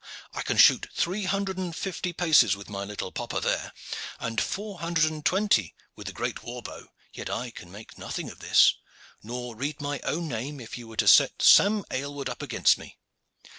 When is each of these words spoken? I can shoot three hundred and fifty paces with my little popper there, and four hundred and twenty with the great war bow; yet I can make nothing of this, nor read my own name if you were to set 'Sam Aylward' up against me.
I 0.33 0.41
can 0.41 0.57
shoot 0.57 0.87
three 0.95 1.25
hundred 1.25 1.59
and 1.59 1.75
fifty 1.75 2.11
paces 2.11 2.55
with 2.55 2.71
my 2.71 2.83
little 2.83 3.11
popper 3.11 3.39
there, 3.39 3.71
and 4.19 4.41
four 4.41 4.79
hundred 4.79 5.05
and 5.11 5.23
twenty 5.23 5.75
with 5.95 6.07
the 6.07 6.11
great 6.13 6.41
war 6.43 6.63
bow; 6.63 6.87
yet 7.13 7.29
I 7.29 7.51
can 7.51 7.71
make 7.71 7.99
nothing 7.99 8.27
of 8.31 8.39
this, 8.39 8.73
nor 9.21 9.55
read 9.55 9.79
my 9.79 9.99
own 9.99 10.27
name 10.27 10.59
if 10.59 10.75
you 10.75 10.87
were 10.87 10.97
to 10.97 11.07
set 11.07 11.43
'Sam 11.43 11.85
Aylward' 11.91 12.29
up 12.29 12.41
against 12.41 12.79
me. 12.79 12.97